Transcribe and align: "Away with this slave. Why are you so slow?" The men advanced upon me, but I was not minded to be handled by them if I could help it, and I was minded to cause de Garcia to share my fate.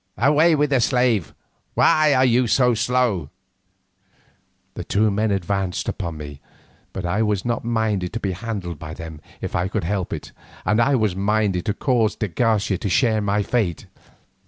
"Away 0.17 0.55
with 0.55 0.71
this 0.71 0.85
slave. 0.85 1.35
Why 1.75 2.15
are 2.15 2.25
you 2.25 2.47
so 2.47 2.73
slow?" 2.73 3.29
The 4.73 5.11
men 5.11 5.29
advanced 5.29 5.87
upon 5.87 6.17
me, 6.17 6.41
but 6.91 7.05
I 7.05 7.21
was 7.21 7.45
not 7.45 7.63
minded 7.63 8.11
to 8.13 8.19
be 8.19 8.31
handled 8.31 8.79
by 8.79 8.95
them 8.95 9.21
if 9.41 9.55
I 9.55 9.67
could 9.67 9.83
help 9.83 10.11
it, 10.11 10.31
and 10.65 10.81
I 10.81 10.95
was 10.95 11.15
minded 11.15 11.65
to 11.67 11.75
cause 11.75 12.15
de 12.15 12.29
Garcia 12.29 12.79
to 12.79 12.89
share 12.89 13.21
my 13.21 13.43
fate. 13.43 13.85